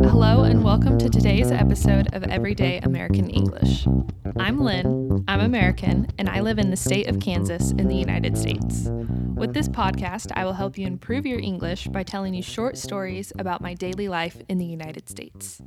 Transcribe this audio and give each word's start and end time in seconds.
Hello, 0.00 0.44
and 0.44 0.64
welcome 0.64 0.96
to 0.96 1.10
today's 1.10 1.50
episode 1.50 2.08
of 2.14 2.22
Everyday 2.24 2.78
American 2.78 3.28
English. 3.28 3.86
I'm 4.38 4.58
Lynn, 4.58 5.22
I'm 5.28 5.40
American, 5.40 6.08
and 6.18 6.30
I 6.30 6.40
live 6.40 6.58
in 6.58 6.70
the 6.70 6.76
state 6.76 7.08
of 7.08 7.20
Kansas 7.20 7.72
in 7.72 7.88
the 7.88 7.94
United 7.94 8.38
States. 8.38 8.88
With 9.34 9.52
this 9.52 9.68
podcast, 9.68 10.32
I 10.34 10.46
will 10.46 10.54
help 10.54 10.78
you 10.78 10.86
improve 10.86 11.26
your 11.26 11.40
English 11.40 11.88
by 11.88 12.04
telling 12.04 12.32
you 12.32 12.42
short 12.42 12.78
stories 12.78 13.34
about 13.38 13.60
my 13.60 13.74
daily 13.74 14.08
life 14.08 14.40
in 14.48 14.56
the 14.56 14.64
United 14.64 15.10
States. 15.10 15.60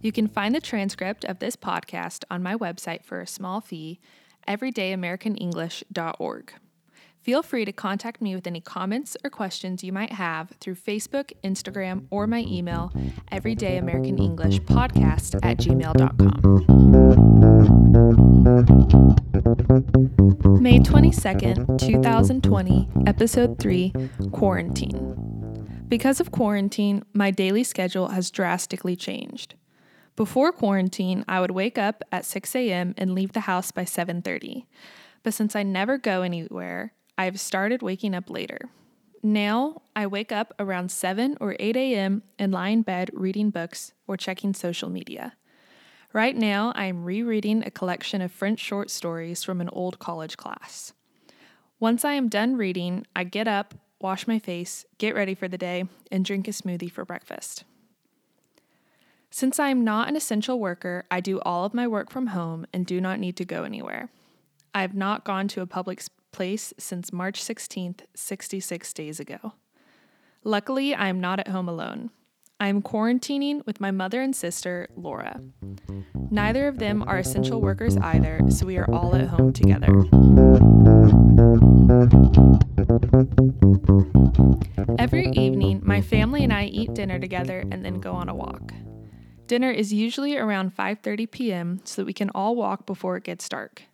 You 0.00 0.10
can 0.10 0.26
find 0.26 0.54
the 0.54 0.60
transcript 0.60 1.26
of 1.26 1.38
this 1.38 1.54
podcast 1.54 2.24
on 2.30 2.42
my 2.42 2.56
website 2.56 3.04
for 3.04 3.20
a 3.20 3.26
small 3.26 3.60
fee, 3.60 4.00
everydayamericanenglish.org. 4.48 6.52
Feel 7.26 7.42
free 7.42 7.64
to 7.64 7.72
contact 7.72 8.22
me 8.22 8.36
with 8.36 8.46
any 8.46 8.60
comments 8.60 9.16
or 9.24 9.30
questions 9.30 9.82
you 9.82 9.92
might 9.92 10.12
have 10.12 10.50
through 10.60 10.76
Facebook, 10.76 11.32
Instagram, 11.42 12.06
or 12.08 12.28
my 12.28 12.44
email, 12.46 12.92
Everyday 13.32 13.78
American 13.78 14.16
English 14.20 14.60
Podcast 14.60 15.34
at 15.42 15.56
gmail.com. 15.56 16.30
May 20.62 20.78
22nd, 20.78 21.78
2020, 21.80 22.88
Episode 23.08 23.58
3 23.58 23.92
Quarantine. 24.30 25.82
Because 25.88 26.20
of 26.20 26.30
quarantine, 26.30 27.02
my 27.12 27.32
daily 27.32 27.64
schedule 27.64 28.10
has 28.10 28.30
drastically 28.30 28.94
changed. 28.94 29.56
Before 30.14 30.52
quarantine, 30.52 31.24
I 31.26 31.40
would 31.40 31.50
wake 31.50 31.76
up 31.76 32.04
at 32.12 32.24
6 32.24 32.54
a.m. 32.54 32.94
and 32.96 33.16
leave 33.16 33.32
the 33.32 33.40
house 33.40 33.72
by 33.72 33.82
7:30. 33.82 34.66
But 35.24 35.34
since 35.34 35.56
I 35.56 35.64
never 35.64 35.98
go 35.98 36.22
anywhere, 36.22 36.92
I've 37.18 37.40
started 37.40 37.82
waking 37.82 38.14
up 38.14 38.28
later. 38.28 38.58
Now 39.22 39.82
I 39.94 40.06
wake 40.06 40.30
up 40.30 40.54
around 40.58 40.90
7 40.90 41.36
or 41.40 41.56
8 41.58 41.76
a.m. 41.76 42.22
and 42.38 42.52
lie 42.52 42.68
in 42.68 42.82
bed 42.82 43.10
reading 43.12 43.50
books 43.50 43.92
or 44.06 44.16
checking 44.16 44.54
social 44.54 44.88
media. 44.88 45.34
Right 46.12 46.36
now, 46.36 46.72
I 46.74 46.84
am 46.86 47.04
rereading 47.04 47.62
a 47.62 47.70
collection 47.70 48.22
of 48.22 48.32
French 48.32 48.60
short 48.60 48.90
stories 48.90 49.42
from 49.42 49.60
an 49.60 49.68
old 49.70 49.98
college 49.98 50.36
class. 50.36 50.92
Once 51.78 52.04
I 52.04 52.12
am 52.12 52.28
done 52.28 52.56
reading, 52.56 53.06
I 53.14 53.24
get 53.24 53.48
up, 53.48 53.74
wash 54.00 54.26
my 54.26 54.38
face, 54.38 54.86
get 54.98 55.14
ready 55.14 55.34
for 55.34 55.48
the 55.48 55.58
day, 55.58 55.84
and 56.10 56.24
drink 56.24 56.48
a 56.48 56.52
smoothie 56.52 56.90
for 56.90 57.04
breakfast. 57.04 57.64
Since 59.30 59.58
I 59.58 59.68
am 59.68 59.84
not 59.84 60.08
an 60.08 60.16
essential 60.16 60.58
worker, 60.58 61.04
I 61.10 61.20
do 61.20 61.40
all 61.40 61.64
of 61.64 61.74
my 61.74 61.86
work 61.86 62.10
from 62.10 62.28
home 62.28 62.66
and 62.72 62.86
do 62.86 63.00
not 63.00 63.18
need 63.18 63.36
to 63.36 63.44
go 63.44 63.64
anywhere. 63.64 64.08
I 64.74 64.82
have 64.82 64.94
not 64.94 65.24
gone 65.24 65.48
to 65.48 65.60
a 65.60 65.66
public 65.66 66.00
place 66.36 66.74
since 66.76 67.14
March 67.14 67.42
16th, 67.42 68.00
66 68.14 68.92
days 68.92 69.18
ago. 69.18 69.54
Luckily, 70.44 70.94
I 70.94 71.08
am 71.08 71.18
not 71.18 71.40
at 71.40 71.48
home 71.48 71.66
alone. 71.66 72.10
I 72.60 72.68
am 72.68 72.82
quarantining 72.82 73.64
with 73.64 73.80
my 73.80 73.90
mother 73.90 74.20
and 74.20 74.36
sister, 74.36 74.86
Laura. 74.96 75.40
Neither 76.30 76.68
of 76.68 76.78
them 76.78 77.02
are 77.02 77.18
essential 77.18 77.62
workers 77.62 77.96
either, 77.96 78.40
so 78.50 78.66
we 78.66 78.76
are 78.76 78.90
all 78.92 79.14
at 79.16 79.28
home 79.28 79.54
together. 79.54 79.88
Every 84.98 85.28
evening, 85.30 85.80
my 85.84 86.02
family 86.02 86.44
and 86.44 86.52
I 86.52 86.66
eat 86.66 86.92
dinner 86.92 87.18
together 87.18 87.64
and 87.70 87.82
then 87.82 87.98
go 87.98 88.12
on 88.12 88.28
a 88.28 88.34
walk. 88.34 88.74
Dinner 89.46 89.70
is 89.70 89.90
usually 89.90 90.36
around 90.36 90.76
5:30 90.76 91.30
p.m. 91.30 91.80
so 91.84 92.02
that 92.02 92.06
we 92.06 92.12
can 92.12 92.30
all 92.34 92.56
walk 92.56 92.84
before 92.84 93.16
it 93.16 93.24
gets 93.24 93.48
dark. 93.48 93.84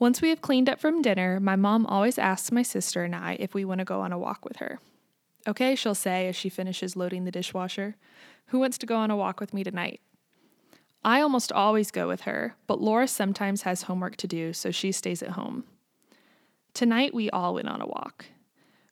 Once 0.00 0.22
we 0.22 0.30
have 0.30 0.40
cleaned 0.40 0.66
up 0.66 0.80
from 0.80 1.02
dinner, 1.02 1.38
my 1.38 1.54
mom 1.54 1.84
always 1.84 2.18
asks 2.18 2.50
my 2.50 2.62
sister 2.62 3.04
and 3.04 3.14
I 3.14 3.36
if 3.38 3.52
we 3.52 3.66
want 3.66 3.80
to 3.80 3.84
go 3.84 4.00
on 4.00 4.12
a 4.12 4.18
walk 4.18 4.46
with 4.46 4.56
her. 4.56 4.80
Okay, 5.46 5.74
she'll 5.74 5.94
say 5.94 6.26
as 6.26 6.34
she 6.34 6.48
finishes 6.48 6.96
loading 6.96 7.24
the 7.24 7.30
dishwasher. 7.30 7.96
Who 8.46 8.58
wants 8.58 8.78
to 8.78 8.86
go 8.86 8.96
on 8.96 9.10
a 9.10 9.16
walk 9.16 9.40
with 9.40 9.52
me 9.52 9.62
tonight? 9.62 10.00
I 11.04 11.20
almost 11.20 11.52
always 11.52 11.90
go 11.90 12.08
with 12.08 12.22
her, 12.22 12.56
but 12.66 12.80
Laura 12.80 13.06
sometimes 13.06 13.62
has 13.62 13.82
homework 13.82 14.16
to 14.16 14.26
do, 14.26 14.54
so 14.54 14.70
she 14.70 14.90
stays 14.90 15.22
at 15.22 15.32
home. 15.32 15.64
Tonight, 16.72 17.12
we 17.12 17.28
all 17.28 17.52
went 17.52 17.68
on 17.68 17.82
a 17.82 17.86
walk. 17.86 18.24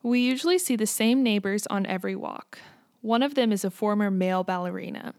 We 0.02 0.20
usually 0.20 0.58
see 0.58 0.76
the 0.76 0.86
same 0.86 1.22
neighbors 1.22 1.66
on 1.68 1.86
every 1.86 2.16
walk. 2.16 2.58
One 3.00 3.22
of 3.22 3.34
them 3.34 3.50
is 3.50 3.64
a 3.64 3.70
former 3.70 4.10
male 4.10 4.44
ballerina. 4.44 5.14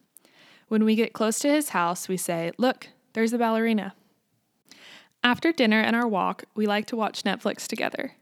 When 0.67 0.85
we 0.85 0.93
get 0.93 1.13
close 1.13 1.39
to 1.39 1.51
his 1.51 1.69
house, 1.69 2.07
we 2.07 2.17
say, 2.17 2.51
Look, 2.59 2.89
there's 3.13 3.31
the 3.31 3.39
ballerina. 3.39 3.95
After 5.23 5.51
dinner 5.51 5.81
and 5.81 5.95
our 5.95 6.07
walk, 6.07 6.45
we 6.55 6.65
like 6.65 6.85
to 6.87 6.95
watch 6.95 7.23
Netflix 7.23 7.67
together. 7.67 8.13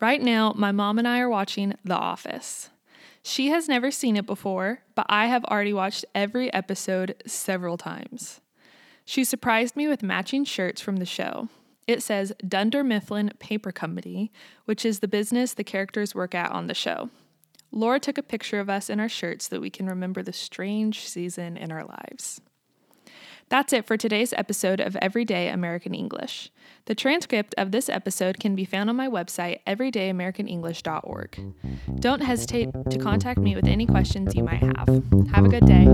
Right 0.00 0.22
now, 0.22 0.52
my 0.56 0.70
mom 0.70 0.98
and 0.98 1.08
I 1.08 1.18
are 1.18 1.28
watching 1.28 1.74
The 1.84 1.96
Office. 1.96 2.70
She 3.22 3.48
has 3.48 3.68
never 3.68 3.90
seen 3.90 4.16
it 4.16 4.26
before, 4.26 4.80
but 4.94 5.06
I 5.08 5.26
have 5.26 5.44
already 5.46 5.72
watched 5.72 6.04
every 6.14 6.52
episode 6.52 7.22
several 7.26 7.76
times. 7.76 8.40
She 9.04 9.24
surprised 9.24 9.76
me 9.76 9.88
with 9.88 10.02
matching 10.02 10.44
shirts 10.44 10.80
from 10.80 10.96
the 10.96 11.06
show. 11.06 11.48
It 11.86 12.02
says 12.02 12.32
Dunder 12.46 12.84
Mifflin 12.84 13.32
Paper 13.38 13.72
Company, 13.72 14.30
which 14.64 14.84
is 14.84 15.00
the 15.00 15.08
business 15.08 15.54
the 15.54 15.64
characters 15.64 16.14
work 16.14 16.34
at 16.34 16.52
on 16.52 16.66
the 16.66 16.74
show. 16.74 17.10
Laura 17.72 17.98
took 17.98 18.16
a 18.16 18.22
picture 18.22 18.60
of 18.60 18.70
us 18.70 18.88
in 18.88 19.00
our 19.00 19.08
shirts 19.08 19.46
so 19.48 19.56
that 19.56 19.60
we 19.60 19.70
can 19.70 19.86
remember 19.86 20.22
the 20.22 20.32
strange 20.32 21.08
season 21.08 21.56
in 21.56 21.72
our 21.72 21.84
lives. 21.84 22.40
That's 23.48 23.72
it 23.72 23.86
for 23.86 23.96
today's 23.96 24.32
episode 24.32 24.80
of 24.80 24.96
Everyday 24.96 25.48
American 25.48 25.94
English. 25.94 26.50
The 26.86 26.94
transcript 26.94 27.54
of 27.56 27.70
this 27.70 27.88
episode 27.88 28.38
can 28.40 28.54
be 28.54 28.64
found 28.64 28.90
on 28.90 28.96
my 28.96 29.08
website, 29.08 29.60
everydayamericanenglish.org. 29.66 31.54
Don't 32.00 32.22
hesitate 32.22 32.70
to 32.90 32.98
contact 32.98 33.38
me 33.38 33.54
with 33.54 33.66
any 33.66 33.86
questions 33.86 34.34
you 34.34 34.44
might 34.44 34.62
have. 34.62 34.88
Have 35.32 35.44
a 35.44 35.48
good 35.48 35.66
day. 35.66 35.84